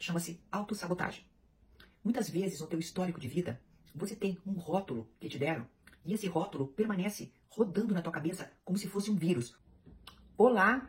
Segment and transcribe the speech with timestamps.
[0.00, 1.24] chama-se autossabotagem.
[2.02, 3.60] Muitas vezes no teu histórico de vida,
[3.94, 5.66] você tem um rótulo que te deram
[6.04, 9.56] e esse rótulo permanece rodando na tua cabeça como se fosse um vírus.
[10.36, 10.88] Olá!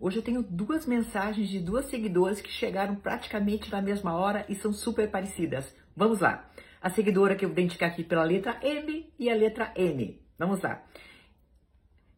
[0.00, 4.56] Hoje eu tenho duas mensagens de duas seguidoras que chegaram praticamente na mesma hora e
[4.56, 5.72] são super parecidas.
[5.94, 6.50] Vamos lá.
[6.80, 10.20] A seguidora que eu vou identificar aqui pela letra M e a letra N.
[10.36, 10.84] Vamos lá.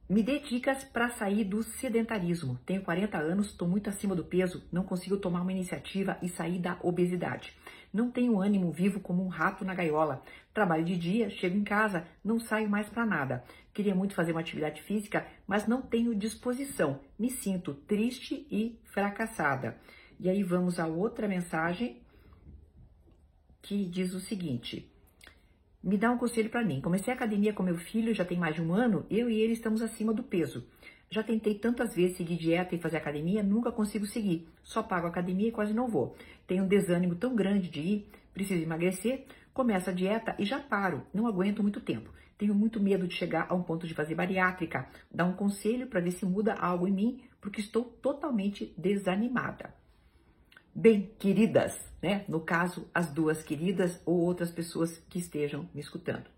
[0.06, 2.60] Me dê dicas para sair do sedentarismo.
[2.66, 6.58] Tenho 40 anos, estou muito acima do peso, não consigo tomar uma iniciativa e sair
[6.58, 7.56] da obesidade.
[7.90, 10.22] Não tenho ânimo vivo como um rato na gaiola.
[10.52, 13.44] Trabalho de dia, chego em casa, não saio mais para nada.
[13.72, 17.00] Queria muito fazer uma atividade física, mas não tenho disposição.
[17.18, 19.78] Me sinto triste e fracassada.
[20.20, 22.02] E aí vamos a outra mensagem
[23.62, 24.93] que diz o seguinte:
[25.84, 26.80] me dá um conselho para mim.
[26.80, 29.52] Comecei a academia com meu filho já tem mais de um ano, eu e ele
[29.52, 30.66] estamos acima do peso.
[31.10, 34.48] Já tentei tantas vezes seguir dieta e fazer academia, nunca consigo seguir.
[34.62, 36.16] Só pago academia e quase não vou.
[36.46, 41.02] Tenho um desânimo tão grande de ir, preciso emagrecer, começo a dieta e já paro,
[41.12, 42.10] não aguento muito tempo.
[42.38, 44.88] Tenho muito medo de chegar a um ponto de fazer bariátrica.
[45.12, 49.83] Dá um conselho para ver se muda algo em mim, porque estou totalmente desanimada.
[50.76, 52.24] Bem, queridas, né?
[52.26, 56.28] No caso, as duas queridas ou outras pessoas que estejam me escutando.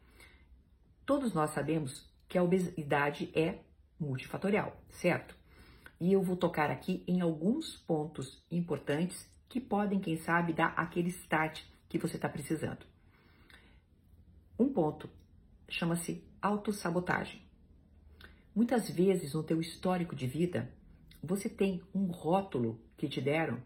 [1.07, 3.61] Todos nós sabemos que a obesidade é
[3.99, 5.35] multifatorial, certo?
[5.99, 11.09] E eu vou tocar aqui em alguns pontos importantes que podem, quem sabe, dar aquele
[11.09, 12.85] start que você está precisando.
[14.59, 15.09] Um ponto
[15.67, 17.41] chama-se autossabotagem.
[18.55, 20.71] Muitas vezes no teu histórico de vida,
[21.23, 23.63] você tem um rótulo que te deram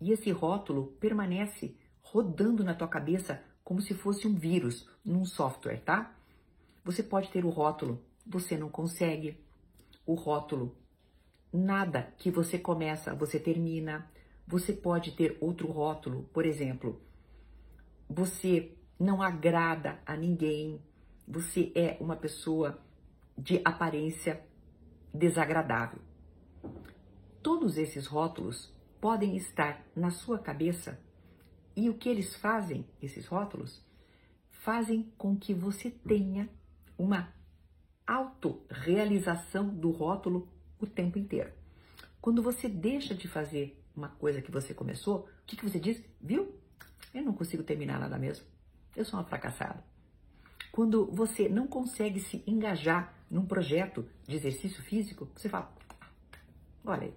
[0.00, 5.80] e esse rótulo permanece rodando na tua cabeça como se fosse um vírus num software,
[5.84, 6.16] tá?
[6.84, 9.38] Você pode ter o rótulo, você não consegue.
[10.06, 10.74] O rótulo,
[11.52, 14.10] nada que você começa, você termina.
[14.46, 17.00] Você pode ter outro rótulo, por exemplo,
[18.08, 20.82] você não agrada a ninguém,
[21.26, 22.82] você é uma pessoa
[23.38, 24.44] de aparência
[25.14, 26.00] desagradável.
[27.40, 31.00] Todos esses rótulos podem estar na sua cabeça
[31.76, 33.84] e o que eles fazem, esses rótulos,
[34.50, 36.48] fazem com que você tenha
[36.98, 37.32] uma
[38.06, 41.52] autorrealização do rótulo o tempo inteiro.
[42.20, 46.02] Quando você deixa de fazer uma coisa que você começou, o que, que você diz?
[46.20, 46.54] Viu?
[47.14, 48.44] Eu não consigo terminar nada mesmo.
[48.94, 49.82] Eu sou uma fracassada.
[50.70, 55.72] Quando você não consegue se engajar num projeto de exercício físico, você fala:
[56.84, 57.14] olha aí,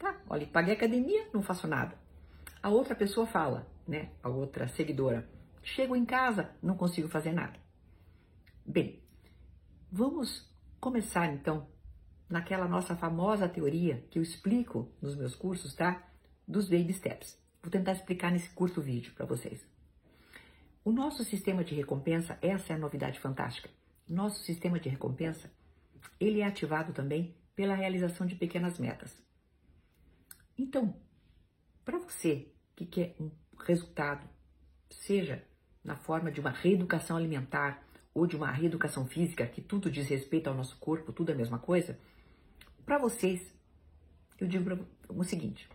[0.00, 1.94] Tá, olha, paguei academia, não faço nada.
[2.62, 4.08] A outra pessoa fala, né?
[4.22, 5.28] A outra seguidora,
[5.62, 7.60] chego em casa, não consigo fazer nada.
[8.64, 9.02] Bem,
[9.92, 10.50] vamos
[10.80, 11.68] começar então
[12.30, 16.02] naquela nossa famosa teoria que eu explico nos meus cursos, tá?
[16.48, 17.38] Dos baby steps.
[17.62, 19.68] Vou tentar explicar nesse curto vídeo para vocês.
[20.82, 23.68] O nosso sistema de recompensa, essa é a novidade fantástica.
[24.08, 25.50] Nosso sistema de recompensa,
[26.18, 29.29] ele é ativado também pela realização de pequenas metas.
[30.60, 30.94] Então,
[31.86, 34.28] para você que quer um resultado,
[34.90, 35.42] seja
[35.82, 37.82] na forma de uma reeducação alimentar
[38.12, 41.38] ou de uma reeducação física, que tudo diz respeito ao nosso corpo, tudo é a
[41.38, 41.98] mesma coisa,
[42.84, 43.40] para vocês,
[44.38, 45.66] eu digo o seguinte: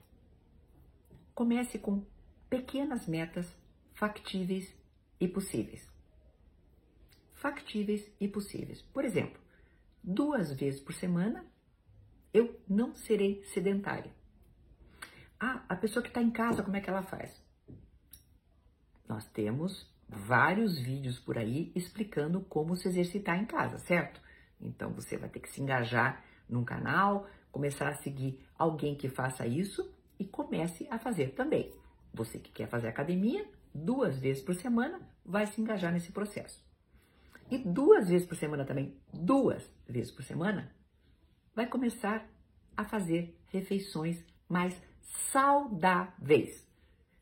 [1.34, 2.06] comece com
[2.48, 3.52] pequenas metas
[3.92, 4.72] factíveis
[5.20, 5.92] e possíveis.
[7.34, 8.84] Factíveis e possíveis.
[8.84, 9.42] Por exemplo,
[10.04, 11.44] duas vezes por semana
[12.32, 14.14] eu não serei sedentária.
[15.40, 17.44] Ah, a pessoa que está em casa, como é que ela faz?
[19.08, 24.22] Nós temos vários vídeos por aí explicando como se exercitar em casa, certo?
[24.60, 29.46] Então você vai ter que se engajar num canal, começar a seguir alguém que faça
[29.46, 31.74] isso e comece a fazer também.
[32.14, 36.64] Você que quer fazer academia, duas vezes por semana, vai se engajar nesse processo.
[37.52, 40.72] E duas vezes por semana também, duas vezes por semana,
[41.54, 42.28] vai começar
[42.76, 44.82] a fazer refeições mais
[45.32, 46.66] saudáveis.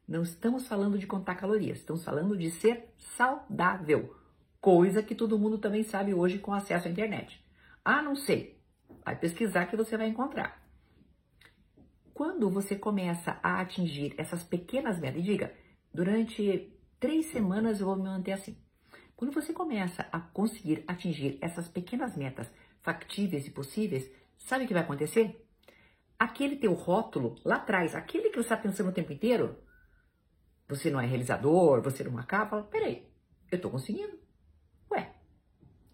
[0.08, 4.16] Não estamos falando de contar calorias, estamos falando de ser saudável,
[4.60, 7.44] coisa que todo mundo também sabe hoje com acesso à internet.
[7.84, 8.62] Ah, não sei.
[9.04, 10.62] Vai pesquisar que você vai encontrar.
[12.14, 15.54] Quando você começa a atingir essas pequenas metas, e diga,
[15.94, 18.58] durante três semanas eu vou me manter assim.
[19.16, 22.52] Quando você começa a conseguir atingir essas pequenas metas
[22.82, 25.43] factíveis e possíveis, sabe o que vai acontecer?
[26.18, 29.58] Aquele teu rótulo lá atrás, aquele que você está pensando o tempo inteiro,
[30.68, 33.08] você não é realizador, você não acaba, peraí,
[33.52, 34.18] eu estou conseguindo.
[34.92, 35.14] Ué,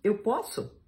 [0.04, 0.80] eu posso?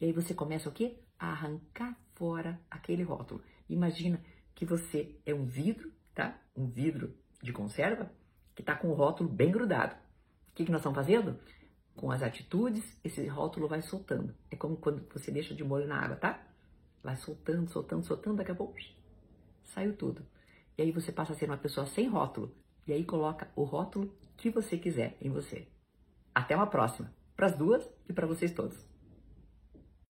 [0.00, 1.00] E aí você começa o quê?
[1.18, 3.42] A arrancar fora aquele rótulo.
[3.68, 4.20] Imagina
[4.54, 6.38] que você é um vidro, tá?
[6.54, 8.10] Um vidro de conserva
[8.54, 9.94] que está com o rótulo bem grudado.
[10.48, 11.38] O que, que nós estamos fazendo?
[11.96, 14.34] Com as atitudes, esse rótulo vai soltando.
[14.50, 16.40] É como quando você deixa de molho na água, tá?
[17.04, 18.74] Vai soltando, soltando, soltando, daqui a pouco
[19.62, 20.24] saiu tudo.
[20.76, 22.50] E aí você passa a ser uma pessoa sem rótulo.
[22.86, 25.68] E aí coloca o rótulo que você quiser em você.
[26.34, 28.93] Até uma próxima, para as duas e para vocês todos.